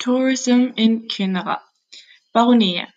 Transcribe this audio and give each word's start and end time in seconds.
Tourism 0.00 0.72
in 0.78 1.08
Kvinnherad 1.08 1.60
Baroniet 2.34 2.88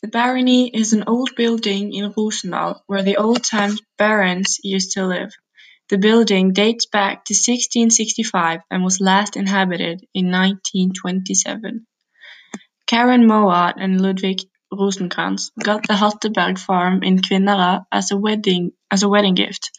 The 0.00 0.08
barony 0.08 0.70
is 0.70 0.94
an 0.94 1.04
old 1.06 1.36
building 1.36 1.92
in 1.92 2.14
Rosendal 2.14 2.80
where 2.86 3.02
the 3.02 3.18
old-time 3.18 3.76
barons 3.98 4.58
used 4.64 4.92
to 4.92 5.06
live. 5.06 5.32
The 5.90 5.98
building 5.98 6.54
dates 6.54 6.86
back 6.86 7.26
to 7.26 7.34
1665 7.34 8.60
and 8.70 8.82
was 8.82 9.02
last 9.02 9.36
inhabited 9.36 10.00
in 10.14 10.30
1927. 10.30 11.86
Karen 12.86 13.26
Mowatt 13.26 13.74
and 13.76 14.00
Ludwig 14.00 14.40
Rosenkrantz 14.72 15.50
got 15.62 15.86
the 15.86 15.92
Hatteberg 15.92 16.58
farm 16.58 17.02
in 17.02 17.18
Kvinnherad 17.18 17.84
as 17.92 18.10
a 18.12 18.16
wedding 18.16 18.72
as 18.90 19.02
a 19.02 19.10
wedding 19.10 19.34
gift, 19.34 19.72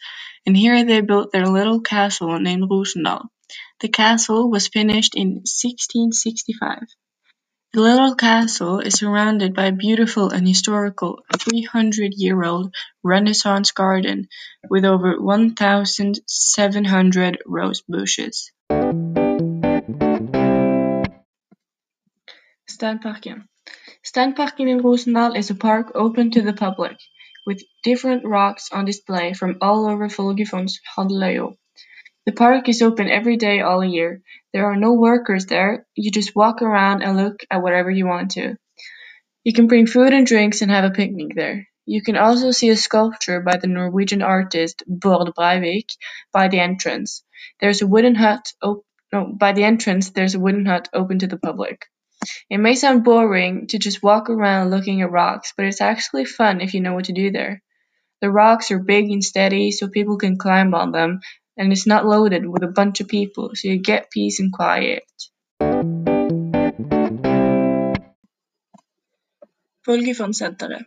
and 0.46 0.56
here 0.56 0.84
they 0.84 1.00
built 1.00 1.32
their 1.32 1.48
little 1.48 1.80
castle 1.80 2.38
named 2.38 2.70
Rosendal. 2.70 3.30
The 3.80 3.88
castle 3.88 4.50
was 4.50 4.68
finished 4.68 5.14
in 5.14 5.42
1665. 5.44 6.84
The 7.72 7.80
little 7.82 8.14
castle 8.14 8.78
is 8.80 8.94
surrounded 8.94 9.54
by 9.54 9.66
a 9.66 9.72
beautiful 9.72 10.30
and 10.30 10.48
historical 10.48 11.22
300-year-old 11.32 12.74
Renaissance 13.02 13.72
garden 13.72 14.28
with 14.70 14.84
over 14.84 15.20
1,700 15.20 17.38
rose 17.44 17.82
bushes. 17.82 18.52
Steinparken 22.68 23.48
Steinparken 24.02 24.68
in 24.68 24.80
Rosendal 24.80 25.36
is 25.36 25.50
a 25.50 25.54
park 25.54 25.92
open 25.94 26.30
to 26.30 26.42
the 26.42 26.52
public, 26.52 26.96
with 27.44 27.62
different 27.82 28.24
rocks 28.24 28.70
on 28.72 28.84
display 28.84 29.34
from 29.34 29.58
all 29.60 29.86
over 29.86 30.08
Folgefonn's 30.08 30.80
Halvøya. 30.96 31.56
The 32.26 32.32
park 32.32 32.68
is 32.68 32.82
open 32.82 33.08
every 33.08 33.36
day 33.36 33.60
all 33.60 33.84
year. 33.84 34.20
There 34.52 34.66
are 34.66 34.74
no 34.74 34.94
workers 34.94 35.46
there, 35.46 35.86
you 35.94 36.10
just 36.10 36.34
walk 36.34 36.60
around 36.60 37.02
and 37.02 37.16
look 37.16 37.44
at 37.48 37.62
whatever 37.62 37.88
you 37.88 38.06
want 38.06 38.32
to. 38.32 38.56
You 39.44 39.52
can 39.52 39.68
bring 39.68 39.86
food 39.86 40.12
and 40.12 40.26
drinks 40.26 40.60
and 40.60 40.72
have 40.72 40.82
a 40.82 40.90
picnic 40.90 41.36
there. 41.36 41.68
You 41.84 42.02
can 42.02 42.16
also 42.16 42.50
see 42.50 42.68
a 42.70 42.76
sculpture 42.76 43.40
by 43.40 43.58
the 43.58 43.68
Norwegian 43.68 44.22
artist 44.22 44.82
Bård 44.90 45.34
Breivik 45.34 45.90
by 46.32 46.48
the 46.48 46.58
entrance. 46.58 47.22
There's 47.60 47.80
a 47.80 47.86
wooden 47.86 48.16
hut 48.16 48.52
op 48.60 48.82
no, 49.12 49.32
by 49.32 49.52
the 49.52 49.62
entrance 49.62 50.10
there's 50.10 50.34
a 50.34 50.40
wooden 50.40 50.66
hut 50.66 50.88
open 50.92 51.20
to 51.20 51.28
the 51.28 51.38
public. 51.38 51.86
It 52.50 52.58
may 52.58 52.74
sound 52.74 53.04
boring 53.04 53.68
to 53.68 53.78
just 53.78 54.02
walk 54.02 54.30
around 54.30 54.70
looking 54.70 55.00
at 55.00 55.12
rocks, 55.12 55.52
but 55.56 55.66
it's 55.66 55.80
actually 55.80 56.24
fun 56.24 56.60
if 56.60 56.74
you 56.74 56.80
know 56.80 56.94
what 56.94 57.04
to 57.04 57.12
do 57.12 57.30
there. 57.30 57.62
The 58.20 58.32
rocks 58.32 58.72
are 58.72 58.80
big 58.80 59.12
and 59.12 59.22
steady 59.22 59.70
so 59.70 59.86
people 59.86 60.18
can 60.18 60.38
climb 60.38 60.74
on 60.74 60.90
them 60.90 61.20
and 61.56 61.72
it's 61.72 61.86
not 61.86 62.06
loaded 62.06 62.46
with 62.46 62.62
a 62.62 62.74
bunch 62.78 63.00
of 63.00 63.08
people, 63.08 63.50
so 63.54 63.68
you 63.68 63.78
get 63.78 64.10
peace 64.10 64.40
and 64.40 64.52
quiet. 64.52 65.04
Folgefonnsenteret 69.86 70.84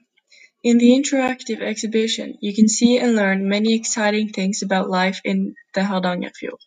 In 0.61 0.77
the 0.77 0.91
interactive 0.91 1.61
exhibition, 1.61 2.37
you 2.41 2.53
can 2.53 2.67
see 2.67 2.97
and 2.99 3.15
learn 3.15 3.47
many 3.47 3.73
exciting 3.75 4.29
things 4.29 4.61
about 4.61 4.89
life 4.89 5.21
in 5.23 5.55
the 5.73 5.81
Hardangerfjord, 5.81 6.59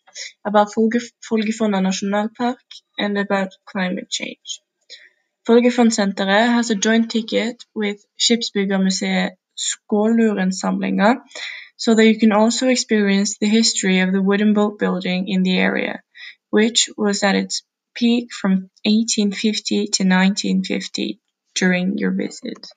about 0.44 0.72
Folgefonna 0.72 1.80
Nasjonalpark, 1.86 2.64
and 2.98 3.18
about 3.18 3.50
climate 3.66 4.08
change. 4.08 4.60
Folgefonnsenteret 5.46 6.46
has 6.56 6.70
a 6.70 6.74
joint 6.74 7.10
ticket 7.10 7.64
with 7.74 7.98
Skipsbyggermuseet 8.18 9.32
Skålurenssamlinga 9.68 11.10
so 11.82 11.96
that 11.96 12.06
you 12.06 12.16
can 12.16 12.30
also 12.30 12.68
experience 12.68 13.38
the 13.38 13.48
history 13.48 13.98
of 13.98 14.12
the 14.12 14.22
wooden 14.22 14.54
boat 14.54 14.78
building 14.78 15.26
in 15.26 15.42
the 15.42 15.58
area, 15.58 16.00
which 16.48 16.88
was 16.96 17.24
at 17.24 17.34
its 17.34 17.64
peak 17.92 18.32
from 18.32 18.70
1850 18.84 19.88
to 19.88 20.04
1950 20.04 21.18
during 21.56 21.98
your 21.98 22.12
visit. 22.12 22.68